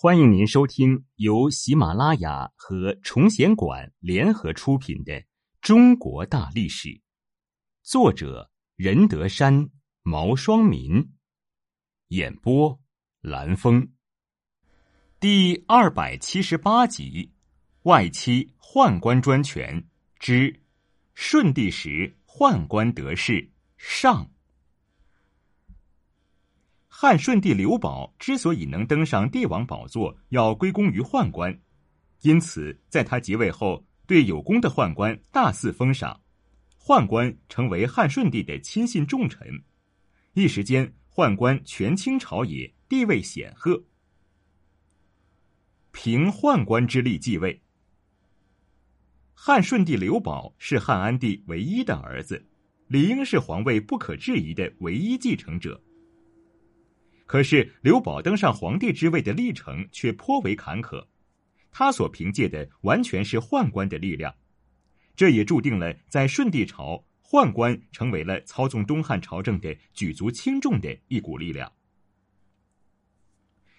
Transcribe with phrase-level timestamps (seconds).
[0.00, 5.12] 欢迎您收听由喜马拉雅和崇贤馆联合出品的
[5.60, 6.88] 《中国大历史》，
[7.82, 9.68] 作者任德山、
[10.04, 11.04] 毛双民，
[12.10, 12.78] 演播
[13.22, 13.90] 蓝峰，
[15.18, 17.32] 第二百七十八集：
[17.82, 19.84] 外戚宦官专权
[20.20, 20.62] 之
[21.14, 24.30] 顺帝时宦官得势上。
[27.00, 31.56] 汉顺帝刘保之所以能登上帝王宝座，要归功于宦官，
[32.22, 36.20] 因此在他即位后，对有功的宦官大肆封赏，
[36.76, 39.62] 宦官成为汉顺帝的亲信重臣，
[40.32, 43.80] 一时间宦官权倾朝野，地位显赫。
[45.92, 47.62] 凭宦官之力继位，
[49.34, 52.44] 汉顺帝刘保是汉安帝唯一的儿子，
[52.88, 55.80] 理应是皇位不可质疑的唯一继承者。
[57.28, 61.06] 可是刘保登上皇帝之位的历程却颇为坎坷，
[61.70, 64.34] 他所凭借的完全是宦官的力量，
[65.14, 71.70] 这也注定了在顺帝朝，宦官成为了操纵东汉朝政的举足轻重的一股力量。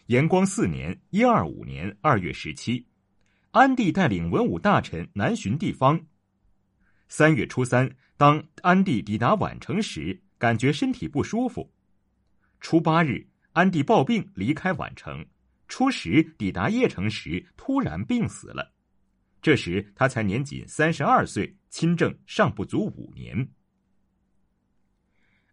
[0.05, 2.85] 延光四年（一二五年）二月十七，
[3.49, 5.99] 安帝带领文武大臣南巡地方。
[7.07, 11.73] 三月初三，当安帝抵达宛城时，感觉身体不舒服。
[12.59, 13.28] 初八日。
[13.53, 15.25] 安帝抱病离开宛城，
[15.67, 18.73] 初时抵达邺城时突然病死了。
[19.41, 23.49] 这时他才年仅三十二岁，亲政尚不足五年。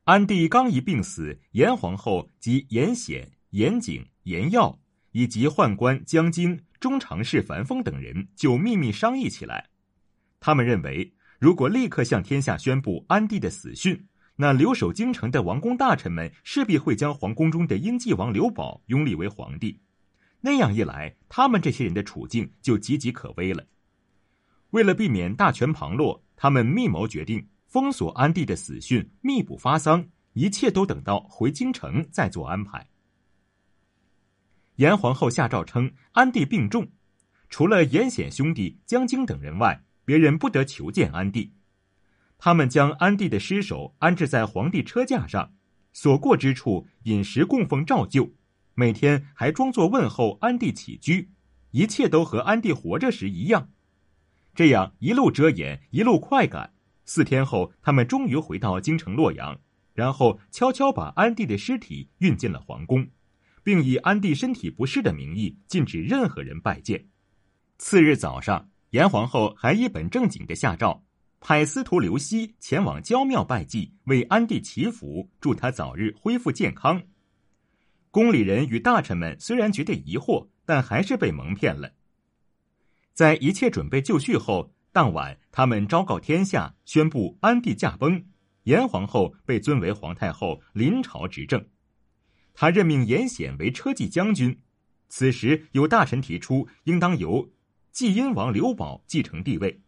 [0.05, 4.79] 安帝刚一病死，严皇后及严显、严景、严耀
[5.13, 9.69] 以及宦官江京、中常侍樊丰等人就秘密商议起来。
[10.39, 14.07] 他们认为，如果立刻向天下宣布安帝的死讯。
[14.37, 19.81] 那留守京城的王公大臣们势必会将皇宫中的殷继王刘保拥立为皇帝，
[20.41, 23.67] 那样一来，他们这些人的处境就岌岌可危了。
[24.71, 32.87] 为了避免大权旁落，他们密谋决定封锁安帝的死讯，密不发丧，一切都等到回京城再做安排。
[34.75, 36.87] 严皇后下诏称，安帝病重，
[37.49, 41.55] 除了严显兄弟江京等人外，别人不得求见安帝。
[42.39, 45.53] 他们将安帝的尸首安置在皇帝车架上，
[45.93, 48.35] 所过之处饮食供奉照旧，
[48.75, 51.31] 每天还装作问候安帝起居，
[51.71, 53.71] 一切都和安帝活着时一样。
[54.55, 56.75] 这样一路遮掩，一路快赶。
[57.05, 59.61] 四天后，他们终于回到京城洛阳，
[59.95, 63.09] 然后悄悄把安帝的尸体运进了皇宫，
[63.63, 67.07] 并以安帝身体不适的名义禁止任何人拜见。
[67.79, 71.06] 次日早上，严皇后还一本正经的下诏。
[71.49, 77.01] 派司徒刘熙前往焦庙拜祭，为安帝祈福，祝他早日恢复健康。
[78.11, 81.93] 宫里人与大臣们虽然觉得疑惑，但还是被蒙骗了。
[83.13, 88.25] 在一切准备就绪后，当晚他们昭告天下，宣布安帝驾崩，
[88.65, 91.65] 严皇后被尊为皇太后，临朝执政。
[92.55, 94.59] 他任命严显为车骑将军。
[95.09, 97.49] 此时有大臣提出，应当由
[97.93, 99.81] 继殷王刘保继承帝位。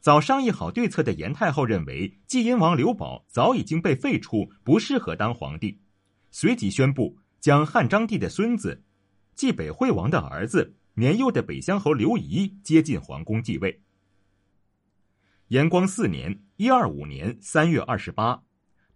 [0.00, 5.80] 早商议好对策的严太后认为，继殷王刘保早已经被废黜，不适合当皇帝，
[6.30, 8.84] 随即宣布将汉章帝的孙子、
[9.34, 13.82] 继北惠王的儿子、年幼的北乡侯刘仪接进皇宫继位。
[15.48, 18.42] 延光四年（一二五年）三月二十八，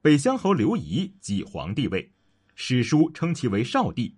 [0.00, 2.12] 北乡侯刘仪即皇帝位，
[2.54, 4.16] 史书称其为少帝。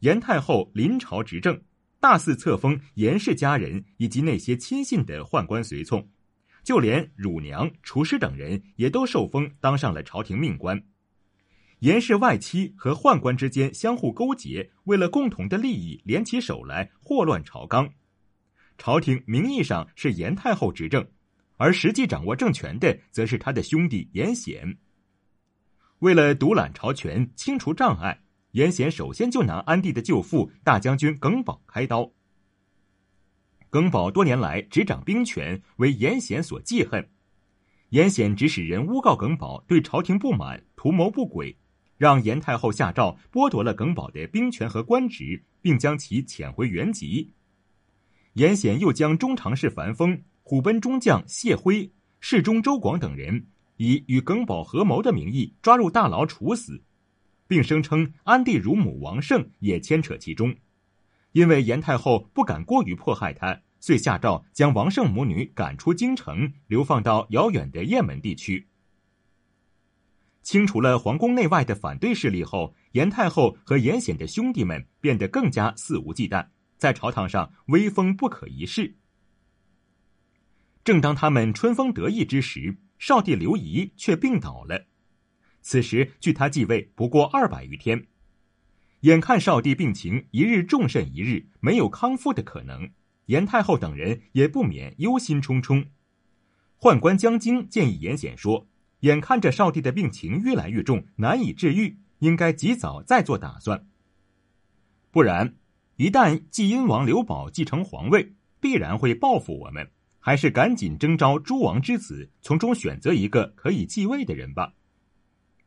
[0.00, 1.60] 严太后临朝执政，
[2.00, 6.08] 大肆册封严氏家人以及那些亲信的宦官随从。
[6.64, 10.82] 就连乳娘、厨师等人也都受封，当上了朝廷命官。
[11.80, 17.90] 严氏外戚和宦官之间相互勾结，为了共同的利益联起手来祸乱朝纲。
[18.78, 21.06] 朝廷名义上是严太后执政，
[21.58, 24.78] 而实际掌握政权的则是他的兄弟严显。
[25.98, 32.10] 为了独揽朝权、清除障碍，严显首先就拿安帝的舅父大将军耿宝开刀。
[33.74, 37.08] 耿宝多年来执掌兵权，为严显所记恨。
[37.88, 41.58] 严显指使人诬告耿宝对朝廷不满，图谋不轨，
[41.96, 47.32] 让严太后下诏剥夺了耿宝的兵权和官职，并将其遣回原籍。
[48.34, 51.90] 严显又将中常侍樊丰、虎贲中将谢辉、
[52.20, 53.44] 侍中周广等人
[53.78, 56.80] 以与耿宝合谋的名义抓入大牢处死，
[57.48, 60.54] 并声称安帝乳母王胜也牵扯其中。
[61.34, 68.68] 因为严太后不敢过于迫害他，遂下诏将王胜母女赶出京城，流放到遥远的雁门地区。
[70.42, 76.46] 清除了皇宫内外的反对势力后，严太后和严显的兄弟们变得更加肆无忌惮，
[76.78, 78.96] 在朝堂上威风不可一世。
[80.84, 84.86] 正当他们春风得意之时，少帝刘仪却病倒了。
[85.62, 88.06] 此时距他继位不过二百余天，
[89.04, 92.88] 眼看少帝病情一日重甚一日，没有康复的可能，
[93.26, 95.88] 严太后等人也不免忧心忡忡。
[96.80, 98.66] 宦官江京建议严显说。
[99.00, 103.86] 眼看着少帝的病情越来越重，难以治愈，应该及早再做打算。
[105.10, 105.56] 不然，
[105.96, 109.90] 一旦继殷王刘保继承皇位，必然会报复我们。
[110.18, 114.72] 还是赶紧征召诸王之子，从中选择一个可以继位的人吧。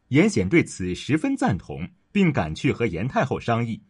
[0.08, 3.82] 严显对此十分赞同，并赶去和严太后商议。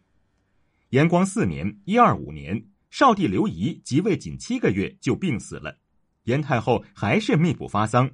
[0.90, 5.78] 延光四年（一二五年），少帝刘仪即位仅七个月就病死了，
[6.24, 8.10] 严太后还是密不发丧。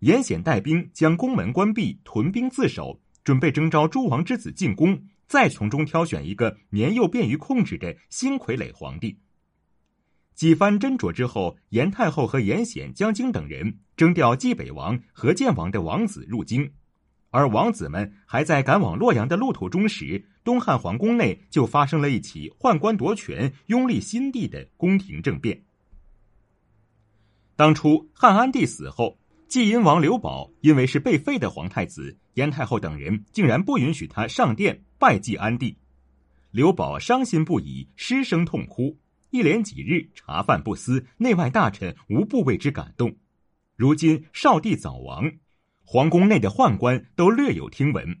[0.00, 9.18] 严显带兵将宫门关闭，屯兵自守，准备征召诸王之子进宫，再从中挑选一个年幼便于控制的新傀儡皇帝。
[10.34, 16.72] 几番斟酌之后，严太后和严显、江京等人征调冀北王何建王的王子入京，
[17.30, 25.62] 而王子们还在赶往洛阳的路途中时，东汉皇宫内就发生了一起宦官夺权、拥立新帝的宫廷政变。
[27.56, 29.18] 当初汉安帝死后。
[29.48, 35.78] 继殷王刘保因为是被废的皇太子，严太后等人竟然不允许他上殿拜祭安帝，
[36.50, 38.98] 刘保伤心不已，失声痛哭，
[39.30, 43.16] 一连几日茶饭不思，内外大臣无不为之感动。
[43.74, 45.32] 如今少帝早亡，
[45.90, 48.20] 皇宫内的宦官都略有听闻。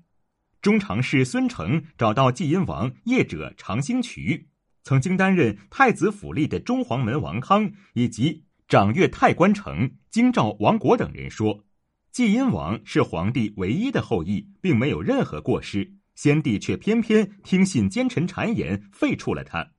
[0.62, 4.48] 中常侍孙承找到继殷王业者长兴渠，
[4.82, 8.44] 曾经担任太子府吏的中黄门王康以及。
[8.68, 11.66] 掌阅太官城、京兆王国等人说，
[12.10, 15.92] 继殷王是皇帝唯一的后裔，并没有任何过失。
[16.14, 19.72] 先帝却偏偏听信奸臣谗言，废黜了他。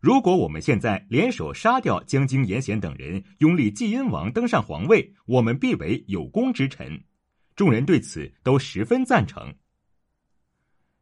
[0.00, 7.04] 如果我们现在联手杀掉江京、严显等人，拥立继殷王登上皇位，我们必为有功之臣。
[7.54, 9.54] 众人对此都十分赞成。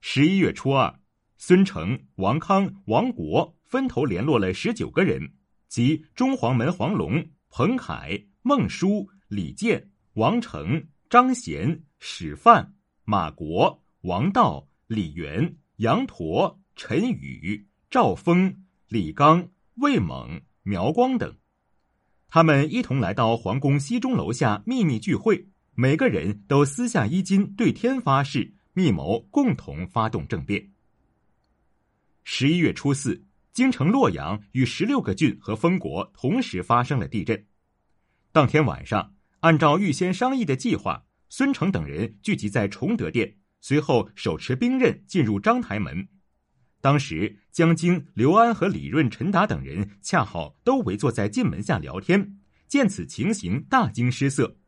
[0.00, 1.00] 十一月初二，
[1.36, 5.34] 孙承、王康、王国分头联络了十九个人。
[5.68, 12.74] 即中黄门黄龙、彭凯、孟舒、李健、王成、张贤、史范、
[13.04, 21.36] 马国、王道、李元、杨驼、陈宇、赵峰、李刚、魏猛、苗光等，
[22.26, 25.46] 他们一同来到皇宫西中楼下秘密聚会，
[25.80, 30.72] 每个人都撕下衣襟，对天发誓，密谋共同发动政变。
[32.22, 33.24] 十一月初四。
[33.54, 37.46] 京城洛阳与十六个郡和封国同时发生了地震。
[38.30, 46.06] 当天晚上，按照预先商议的计划，孙承等人聚集在崇德殿，随后手持兵刃进入章台门。
[46.82, 52.38] 当时，江京、刘安和李润、陈达等人恰好都围坐在进门下聊天，
[52.68, 54.59] 见此情形，大惊失色。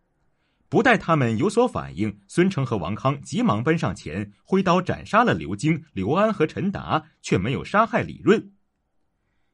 [0.73, 8.55] 不待他们有所反应，孙承和王康急忙奔上前，挥刀斩杀了刘京、刘安和陈达，却没有杀害李润。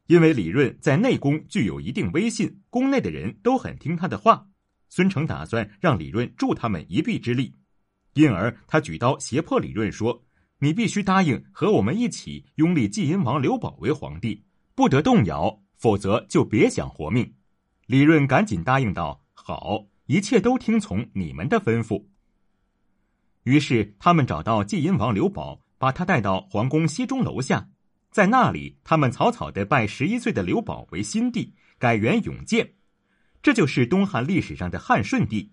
[0.06, 4.46] 因为李润在内宫具有一定威信，宫内的人都很听他的话。
[4.88, 7.56] 孙成打算让李润助他们一臂之力，
[8.12, 10.22] 因而他举刀胁迫李润说
[10.60, 14.44] ：“你必须答应和我们一起拥立晋阴王刘保为皇帝，
[14.76, 17.34] 不得动摇，否则就别想活命。”
[17.86, 22.06] 李润赶紧答应道：“好，一切都听从你们的吩咐。”
[23.44, 27.68] 于是他们找到晋阴王刘保，把他带到皇宫西中楼下。
[28.10, 32.72] 在那里，他们草草的拜十一岁的刘保为新帝，改元永建，
[33.42, 35.52] 这就是东汉历史上的汉顺帝。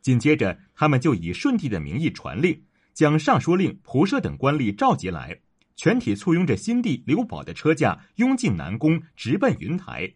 [0.00, 2.64] 紧接着，他们就以顺帝的名义传令，
[2.94, 5.38] 将尚书令、仆射等官吏召集来，
[5.76, 10.14] 全体簇拥着新帝刘保的车驾，拥进南宫，直奔云台。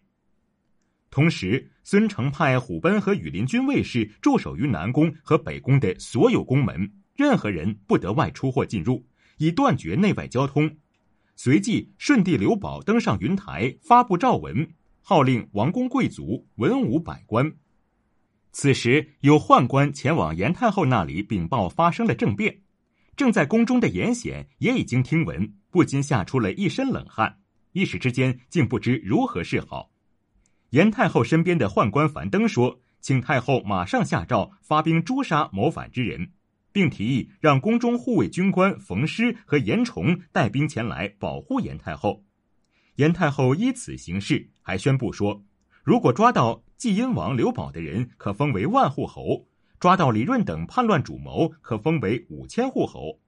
[1.15, 9.01] 同时，孙承派虎贲和羽林军卫士驻守于南宫和北宫的所有宫门，任何人不得外出或进入，
[9.37, 10.69] 以断绝内外交通。
[11.37, 14.67] 随即，顺帝刘保登上云台，发布诏文，
[15.01, 17.49] 号令王公贵族、文武百官。
[18.51, 22.59] 此时，有宦官前往严太后那里禀报发生了政变。
[23.15, 27.37] 正在宫中的严显也已经听闻，不禁吓出了一身冷汗，
[27.71, 29.94] 一时之间竟不知如何是好。
[30.71, 36.31] 严太后身边的宦官樊登说：“请太后马上下诏，发兵诛杀谋反之人。”
[36.71, 42.25] 并提议让宫中护卫军官冯师和严崇带兵前来保护严太后。
[42.95, 45.41] 严太后依此行事，还宣布说，
[45.83, 49.45] 如果抓到继殷王刘保的人，可封为万户侯；
[49.79, 53.21] 抓到李润等叛乱主谋，可封为五千户侯。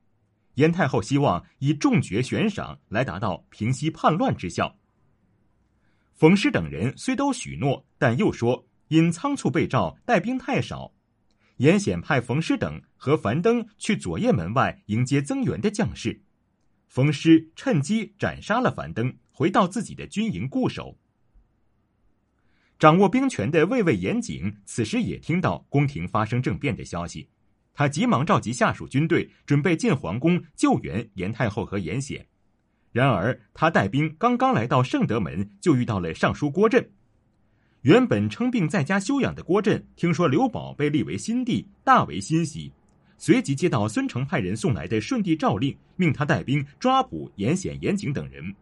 [0.55, 4.75] 严太后希望以重爵悬赏来达到平息叛乱之效。
[6.17, 10.91] 冯师等人虽都许诺，但又说因仓促被召，带兵太少。
[11.57, 16.19] 严显派冯师等和樊登去左掖门外迎接增援的将士。
[16.87, 20.97] 冯师趁机斩杀了樊登，回到自己的军营固守。
[22.79, 27.29] 掌握兵权的卫尉严景此时也听到宫廷发生政变的消息，
[27.75, 32.27] 他急忙召集下属军队，准备进皇宫救援严太后和严显。
[32.97, 36.89] 然而，他带兵刚刚来到圣德门，就遇到了尚书郭振。
[37.81, 42.73] 原本称病在家休养的郭振，听说刘宝被立为新帝，大为欣喜，
[43.19, 48.55] 随即接到孙承派人送来的顺帝诏令，命他带兵抓捕严显、严景等人。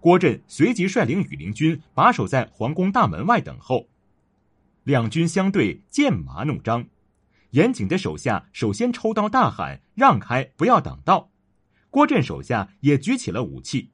[0.00, 3.86] 郭振随即率领羽林军把守在皇宫大门外等候。
[4.82, 6.84] 两军相对，剑拔弩张。
[7.50, 11.30] 严景的手下首先抽刀大喊：“让开，不要挡道！”
[11.96, 13.90] 郭震手下也举起了武器。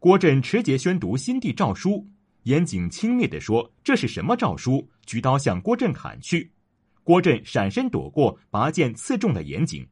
[0.00, 2.04] 郭震持节宣读新帝诏书，
[2.42, 6.50] 严景轻蔑地说：“这是什么诏书？”举刀向郭振砍去。
[7.04, 9.86] 郭振闪身躲过，拔剑刺中了严景。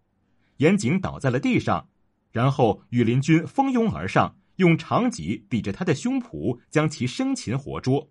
[0.57, 1.89] 严景倒在了地上，
[2.33, 4.37] 然后羽林军蜂拥而上。
[4.57, 8.11] 用长戟抵着他的胸脯，将其生擒活捉。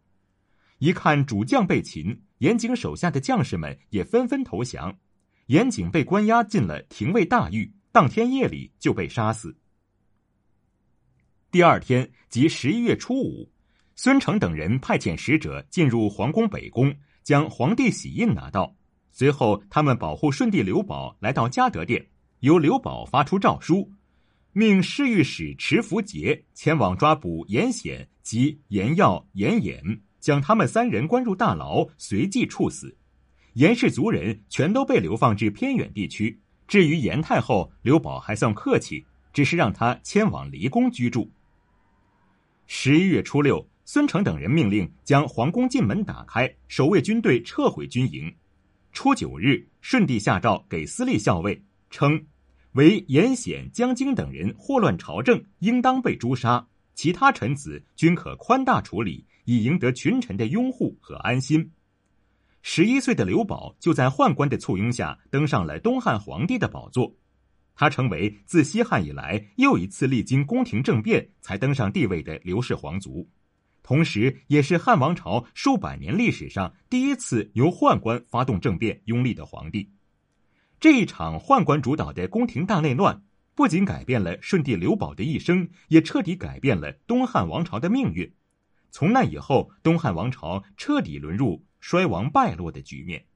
[0.77, 4.97] 一看主将被擒，严景手下的将士们也纷纷投降。
[5.47, 9.55] 严景被关押进了廷尉大狱，当天夜里就被杀死。
[11.49, 13.49] 第二天，即十一月初五，
[13.95, 18.75] 孙承等人派遣使者进入皇宫北宫，将皇帝玺印拿到。
[19.13, 22.05] 随后，他们保护顺帝刘保来到嘉德殿，
[22.41, 23.89] 由刘保发出诏书。
[24.51, 32.97] 命侍御史迟福杰前往抓捕严显及严耀、严衍，将他们三人关入大牢，随即处死。
[33.53, 36.41] 严氏族人全都被流放至偏远地区。
[36.67, 41.29] 至于严太后，刘宝还算客气，只是让他迁往离宫居住。
[42.67, 48.33] 十一月初六，孙承等人命令将皇宫进门打开，守卫军队撤回军营。
[48.91, 52.25] 初九日，顺帝下诏给司隶校尉，称。
[52.71, 61.71] 为严显、江京等人祸乱朝政，应当被诛杀；其他臣子均可宽大处理，以赢得群臣的拥护和安心。
[62.67, 67.15] 十一岁的刘保就在宦官的簇拥下登上了东汉皇帝的宝座，
[67.75, 73.29] 他成为自西汉以来又一次历经宫廷政变才登上帝位的刘氏皇族，
[73.83, 79.91] 同时也是汉王朝数百年历史上第一次由宦官发动政变拥立的皇帝。
[80.79, 83.21] 这一场宦官主导的宫廷大内乱，
[83.53, 88.33] 不仅改变了顺帝刘保的一生，也彻底改变了东汉王朝的命运。
[88.89, 93.27] 从那以后，东汉王朝彻底沦入衰亡败落的局面。